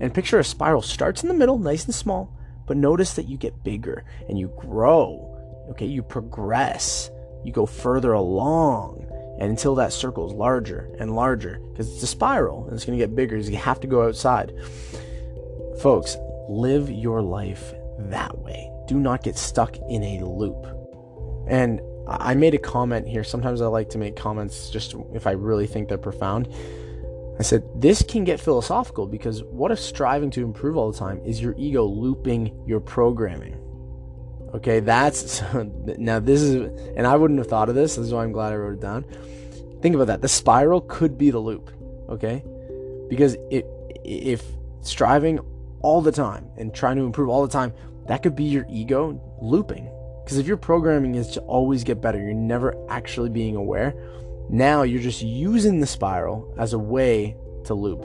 And 0.00 0.12
picture 0.12 0.38
a 0.38 0.44
spiral 0.44 0.82
starts 0.82 1.22
in 1.22 1.28
the 1.28 1.34
middle, 1.34 1.58
nice 1.58 1.84
and 1.84 1.94
small, 1.94 2.32
but 2.66 2.76
notice 2.76 3.14
that 3.14 3.28
you 3.28 3.36
get 3.36 3.64
bigger 3.64 4.04
and 4.28 4.38
you 4.38 4.52
grow. 4.58 5.30
Okay, 5.70 5.86
you 5.86 6.02
progress 6.02 7.10
you 7.44 7.52
go 7.52 7.66
further 7.66 8.12
along 8.12 9.06
and 9.38 9.50
until 9.50 9.74
that 9.74 9.92
circle 9.92 10.26
is 10.26 10.32
larger 10.32 10.90
and 10.98 11.14
larger 11.14 11.60
because 11.70 11.92
it's 11.92 12.02
a 12.02 12.06
spiral 12.06 12.64
and 12.64 12.74
it's 12.74 12.84
going 12.84 12.98
to 12.98 13.02
get 13.02 13.14
bigger 13.14 13.36
because 13.36 13.50
you 13.50 13.56
have 13.56 13.80
to 13.80 13.86
go 13.86 14.08
outside 14.08 14.52
folks 15.80 16.16
live 16.48 16.90
your 16.90 17.22
life 17.22 17.74
that 17.98 18.36
way 18.38 18.70
do 18.88 18.98
not 18.98 19.22
get 19.22 19.36
stuck 19.36 19.76
in 19.88 20.02
a 20.02 20.24
loop 20.24 20.66
and 21.48 21.80
i 22.06 22.34
made 22.34 22.54
a 22.54 22.58
comment 22.58 23.06
here 23.06 23.24
sometimes 23.24 23.60
i 23.60 23.66
like 23.66 23.88
to 23.88 23.98
make 23.98 24.16
comments 24.16 24.70
just 24.70 24.94
if 25.12 25.26
i 25.26 25.32
really 25.32 25.66
think 25.66 25.88
they're 25.88 25.98
profound 25.98 26.48
i 27.38 27.42
said 27.42 27.62
this 27.76 28.02
can 28.02 28.24
get 28.24 28.38
philosophical 28.40 29.06
because 29.06 29.42
what 29.44 29.70
if 29.70 29.78
striving 29.78 30.30
to 30.30 30.42
improve 30.42 30.76
all 30.76 30.90
the 30.90 30.98
time 30.98 31.20
is 31.24 31.40
your 31.40 31.54
ego 31.56 31.84
looping 31.84 32.54
your 32.66 32.80
programming 32.80 33.58
Okay, 34.54 34.78
that's 34.78 35.42
now 35.98 36.20
this 36.20 36.40
is, 36.40 36.54
and 36.96 37.06
I 37.06 37.16
wouldn't 37.16 37.38
have 37.38 37.48
thought 37.48 37.68
of 37.68 37.74
this. 37.74 37.96
This 37.96 38.06
is 38.06 38.12
why 38.12 38.22
I'm 38.22 38.32
glad 38.32 38.52
I 38.52 38.56
wrote 38.56 38.74
it 38.74 38.80
down. 38.80 39.04
Think 39.82 39.96
about 39.96 40.06
that. 40.06 40.22
The 40.22 40.28
spiral 40.28 40.80
could 40.82 41.18
be 41.18 41.30
the 41.30 41.40
loop. 41.40 41.72
Okay, 42.08 42.44
because 43.08 43.36
it, 43.50 43.66
if 44.04 44.44
striving 44.80 45.40
all 45.80 46.00
the 46.00 46.12
time 46.12 46.46
and 46.56 46.72
trying 46.72 46.96
to 46.96 47.02
improve 47.02 47.28
all 47.28 47.42
the 47.42 47.52
time, 47.52 47.72
that 48.06 48.22
could 48.22 48.36
be 48.36 48.44
your 48.44 48.64
ego 48.70 49.20
looping. 49.42 49.90
Because 50.24 50.38
if 50.38 50.46
your 50.46 50.56
programming 50.56 51.16
is 51.16 51.28
to 51.28 51.40
always 51.42 51.84
get 51.84 52.00
better, 52.00 52.18
you're 52.18 52.32
never 52.32 52.74
actually 52.88 53.28
being 53.28 53.56
aware. 53.56 53.94
Now 54.48 54.82
you're 54.82 55.02
just 55.02 55.22
using 55.22 55.80
the 55.80 55.86
spiral 55.86 56.54
as 56.58 56.72
a 56.72 56.78
way 56.78 57.36
to 57.64 57.74
loop. 57.74 58.02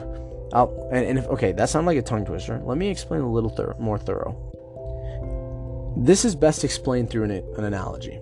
I'll, 0.52 0.88
and, 0.92 1.06
and 1.06 1.18
if 1.18 1.26
okay, 1.26 1.52
that 1.52 1.68
sounds 1.68 1.86
like 1.86 1.98
a 1.98 2.02
tongue 2.02 2.24
twister. 2.24 2.60
Let 2.62 2.76
me 2.76 2.88
explain 2.88 3.20
a 3.22 3.30
little 3.30 3.50
thir- 3.50 3.74
more 3.78 3.98
thorough. 3.98 4.36
This 5.96 6.24
is 6.24 6.34
best 6.34 6.64
explained 6.64 7.10
through 7.10 7.24
an, 7.24 7.30
an 7.30 7.64
analogy. 7.64 8.20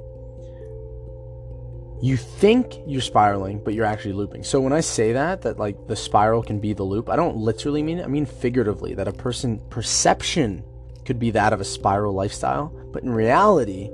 You 2.00 2.16
think 2.16 2.74
you're 2.86 3.00
spiraling, 3.00 3.62
but 3.64 3.74
you're 3.74 3.84
actually 3.84 4.12
looping. 4.12 4.44
So 4.44 4.60
when 4.60 4.72
I 4.72 4.80
say 4.80 5.12
that, 5.12 5.42
that 5.42 5.58
like 5.58 5.88
the 5.88 5.96
spiral 5.96 6.42
can 6.42 6.60
be 6.60 6.72
the 6.72 6.84
loop, 6.84 7.08
I 7.08 7.16
don't 7.16 7.36
literally 7.36 7.82
mean 7.82 7.98
it. 7.98 8.04
I 8.04 8.08
mean 8.08 8.26
figuratively, 8.26 8.94
that 8.94 9.08
a 9.08 9.12
person 9.12 9.60
perception 9.70 10.62
could 11.04 11.18
be 11.18 11.32
that 11.32 11.52
of 11.52 11.60
a 11.60 11.64
spiral 11.64 12.12
lifestyle, 12.12 12.72
but 12.92 13.02
in 13.02 13.10
reality, 13.10 13.90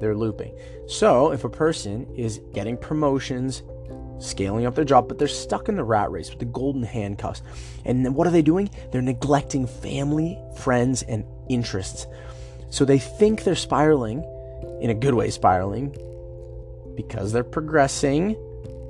they're 0.00 0.16
looping. 0.16 0.54
So 0.86 1.32
if 1.32 1.44
a 1.44 1.48
person 1.48 2.06
is 2.14 2.40
getting 2.52 2.76
promotions, 2.76 3.62
scaling 4.18 4.66
up 4.66 4.74
their 4.74 4.84
job, 4.84 5.08
but 5.08 5.18
they're 5.18 5.28
stuck 5.28 5.68
in 5.68 5.76
the 5.76 5.84
rat 5.84 6.10
race 6.10 6.30
with 6.30 6.38
the 6.38 6.44
golden 6.44 6.82
handcuffs. 6.82 7.42
And 7.84 8.14
what 8.14 8.26
are 8.26 8.30
they 8.30 8.42
doing? 8.42 8.70
They're 8.92 9.02
neglecting 9.02 9.66
family, 9.66 10.38
friends, 10.56 11.02
and 11.02 11.24
interests. 11.48 12.06
So 12.70 12.84
they 12.84 12.98
think 12.98 13.44
they're 13.44 13.54
spiraling, 13.54 14.24
in 14.80 14.90
a 14.90 14.94
good 14.94 15.14
way, 15.14 15.30
spiraling, 15.30 15.96
because 16.96 17.32
they're 17.32 17.44
progressing, 17.44 18.36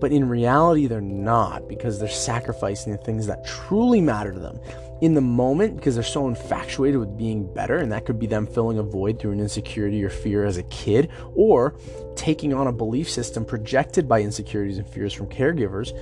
but 0.00 0.12
in 0.12 0.28
reality, 0.28 0.86
they're 0.86 1.00
not 1.00 1.68
because 1.68 1.98
they're 1.98 2.08
sacrificing 2.08 2.92
the 2.92 2.98
things 2.98 3.26
that 3.26 3.46
truly 3.46 4.00
matter 4.00 4.32
to 4.32 4.38
them 4.38 4.58
in 5.00 5.14
the 5.14 5.20
moment 5.20 5.76
because 5.76 5.94
they're 5.94 6.04
so 6.04 6.28
infatuated 6.28 6.98
with 6.98 7.16
being 7.16 7.52
better. 7.52 7.78
And 7.78 7.92
that 7.92 8.04
could 8.04 8.18
be 8.18 8.26
them 8.26 8.46
filling 8.46 8.78
a 8.78 8.82
void 8.82 9.18
through 9.18 9.32
an 9.32 9.40
insecurity 9.40 10.02
or 10.04 10.10
fear 10.10 10.44
as 10.44 10.56
a 10.56 10.62
kid, 10.64 11.10
or 11.34 11.74
taking 12.14 12.54
on 12.54 12.66
a 12.66 12.72
belief 12.72 13.10
system 13.10 13.44
projected 13.44 14.08
by 14.08 14.22
insecurities 14.22 14.78
and 14.78 14.88
fears 14.88 15.12
from 15.12 15.26
caregivers. 15.26 15.92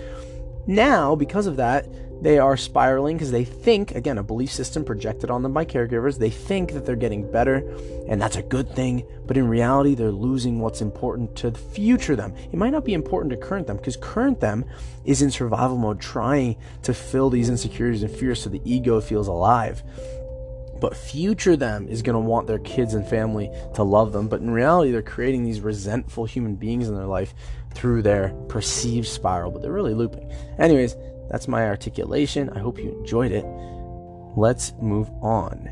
Now, 0.66 1.14
because 1.14 1.46
of 1.46 1.56
that, 1.56 1.86
they 2.22 2.38
are 2.38 2.56
spiraling 2.56 3.16
because 3.16 3.32
they 3.32 3.44
think, 3.44 3.96
again, 3.96 4.16
a 4.16 4.22
belief 4.22 4.52
system 4.52 4.84
projected 4.84 5.28
on 5.28 5.42
them 5.42 5.52
by 5.52 5.64
caregivers, 5.64 6.18
they 6.18 6.30
think 6.30 6.72
that 6.72 6.86
they're 6.86 6.94
getting 6.94 7.28
better 7.28 7.56
and 8.06 8.22
that's 8.22 8.36
a 8.36 8.42
good 8.42 8.74
thing, 8.76 9.04
but 9.26 9.36
in 9.36 9.48
reality, 9.48 9.96
they're 9.96 10.12
losing 10.12 10.60
what's 10.60 10.80
important 10.80 11.34
to 11.36 11.50
the 11.50 11.58
future 11.58 12.14
them. 12.14 12.34
It 12.52 12.54
might 12.54 12.70
not 12.70 12.84
be 12.84 12.94
important 12.94 13.30
to 13.32 13.36
current 13.36 13.66
them 13.66 13.76
because 13.76 13.96
current 13.96 14.38
them 14.38 14.64
is 15.04 15.20
in 15.20 15.32
survival 15.32 15.78
mode 15.78 16.00
trying 16.00 16.56
to 16.82 16.94
fill 16.94 17.28
these 17.28 17.48
insecurities 17.48 18.04
and 18.04 18.12
fears 18.12 18.42
so 18.42 18.50
the 18.50 18.62
ego 18.64 19.00
feels 19.00 19.26
alive. 19.26 19.82
But 20.82 20.96
future 20.96 21.54
them 21.54 21.86
is 21.86 22.02
going 22.02 22.14
to 22.14 22.28
want 22.28 22.48
their 22.48 22.58
kids 22.58 22.94
and 22.94 23.06
family 23.06 23.52
to 23.74 23.84
love 23.84 24.12
them. 24.12 24.26
But 24.26 24.40
in 24.40 24.50
reality, 24.50 24.90
they're 24.90 25.00
creating 25.00 25.44
these 25.44 25.60
resentful 25.60 26.24
human 26.24 26.56
beings 26.56 26.88
in 26.88 26.96
their 26.96 27.06
life 27.06 27.34
through 27.72 28.02
their 28.02 28.30
perceived 28.48 29.06
spiral, 29.06 29.52
but 29.52 29.62
they're 29.62 29.70
really 29.70 29.94
looping. 29.94 30.28
Anyways, 30.58 30.96
that's 31.30 31.46
my 31.46 31.68
articulation. 31.68 32.50
I 32.50 32.58
hope 32.58 32.80
you 32.80 32.98
enjoyed 32.98 33.30
it. 33.30 33.44
Let's 34.36 34.72
move 34.82 35.08
on. 35.22 35.70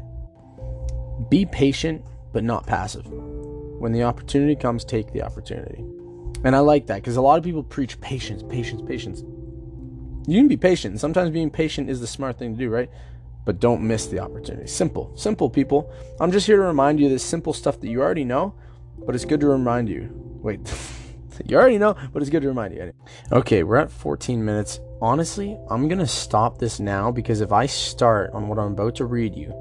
Be 1.29 1.45
patient, 1.45 2.05
but 2.33 2.45
not 2.45 2.69
passive. 2.69 3.07
When 3.11 3.91
the 3.91 4.05
opportunity 4.05 4.55
comes, 4.55 4.85
take 4.85 5.13
the 5.13 5.23
opportunity. 5.23 5.83
And 6.45 6.55
I 6.55 6.61
like 6.61 6.87
that 6.87 6.97
because 6.97 7.17
a 7.17 7.21
lot 7.21 7.37
of 7.37 7.43
people 7.43 7.65
preach 7.65 8.01
patience, 8.01 8.45
patience, 8.45 8.81
patience. 8.87 9.25
You 10.29 10.39
can 10.39 10.47
be 10.47 10.57
patient. 10.57 11.01
Sometimes 11.01 11.31
being 11.31 11.51
patient 11.51 11.91
is 11.91 11.99
the 11.99 12.07
smart 12.07 12.39
thing 12.39 12.55
to 12.55 12.59
do, 12.61 12.71
right? 12.71 12.89
But 13.45 13.61
don't 13.61 13.83
miss 13.83 14.07
the 14.07 14.21
opportunity. 14.21 14.67
Simple, 14.67 15.13
simple 15.17 15.49
people. 15.49 15.93
I'm 16.21 16.31
just 16.31 16.47
here 16.47 16.57
to 16.57 16.63
remind 16.63 17.01
you 17.01 17.09
this 17.09 17.25
simple 17.25 17.53
stuff 17.53 17.81
that 17.81 17.89
you 17.89 18.01
already 18.01 18.25
know, 18.25 18.55
but 19.07 19.15
it's 19.15 19.25
good 19.25 19.41
to 19.41 19.49
remind 19.49 19.89
you. 19.89 20.11
Wait, 20.43 20.61
you 21.47 21.57
already 21.57 21.79
know, 21.79 21.97
but 22.13 22.23
it's 22.23 22.31
good 22.31 22.43
to 22.43 22.49
remind 22.49 22.75
you. 22.75 22.93
Okay, 23.33 23.63
we're 23.63 23.77
at 23.77 23.91
14 23.91 24.45
minutes 24.45 24.79
honestly, 25.01 25.59
I'm 25.69 25.89
to 25.89 26.07
stop 26.07 26.59
this 26.59 26.81
now 26.81 27.11
because 27.11 27.41
if 27.41 27.53
I 27.53 27.67
start 27.67 28.31
on 28.33 28.49
what 28.49 28.59
I'm 28.59 28.73
about 28.73 28.97
to 28.97 29.05
read 29.05 29.35
you, 29.35 29.55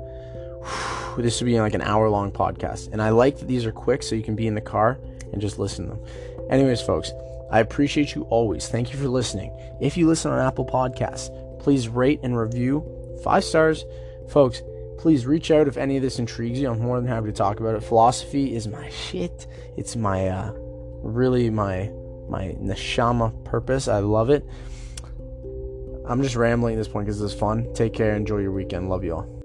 this 1.18 1.40
would 1.40 1.46
be 1.46 1.60
like 1.60 1.74
an 1.74 1.82
hour 1.82 2.10
long 2.10 2.32
podcast. 2.32 2.92
And 2.92 3.02
I 3.02 3.10
like 3.10 3.40
that 3.40 3.48
these 3.48 3.66
are 3.66 3.72
quick 3.72 4.04
so 4.04 4.16
you 4.16 4.24
can 4.24 4.36
be 4.36 4.48
in 4.48 4.56
the 4.56 4.62
car 4.62 5.00
and 5.32 5.42
just 5.42 5.60
listen 5.60 5.86
to 5.88 5.96
them. 5.96 6.06
Anyways, 6.50 6.82
folks, 6.82 7.12
I 7.52 7.60
appreciate 7.60 8.16
you 8.16 8.24
always. 8.24 8.68
Thank 8.68 8.92
you 8.92 9.00
for 9.00 9.08
listening. 9.08 9.56
If 9.82 9.98
you 9.98 10.08
listen 10.08 10.32
on 10.32 10.40
Apple 10.40 10.66
Podcasts, 10.66 11.30
please 11.60 11.88
rate 11.88 12.20
and 12.24 12.38
review 12.38 12.84
five 13.24 13.44
stars. 13.44 13.86
Folks, 14.30 14.62
Please 15.00 15.26
reach 15.26 15.50
out 15.50 15.70
if 15.70 15.78
any 15.78 15.96
of 15.96 16.04
this 16.04 16.20
intrigues 16.20 16.60
you. 16.60 16.70
I'm 16.70 16.80
more 16.80 17.00
than 17.00 17.08
happy 17.08 17.28
to 17.28 17.32
talk 17.32 17.62
about 17.62 17.74
it. 17.74 17.82
Philosophy 17.82 18.54
is 18.54 18.68
my 18.68 18.90
shit. 18.90 19.48
It's 19.78 19.96
my 19.96 20.28
uh, 20.28 20.52
really 20.58 21.50
my 21.50 21.90
my 22.28 22.58
neshama 22.60 23.46
purpose. 23.46 23.88
I 23.88 24.00
love 24.00 24.30
it. 24.30 24.46
I'm 26.06 26.22
just 26.22 26.36
rambling 26.36 26.74
at 26.74 26.78
this 26.80 26.90
point 26.90 27.06
because 27.06 27.22
it's 27.22 27.34
fun. 27.34 27.74
Take 27.74 27.94
care. 27.94 28.14
Enjoy 28.14 28.40
your 28.40 28.52
weekend. 28.52 28.90
Love 28.90 29.06
you 29.06 29.16
all. 29.16 29.39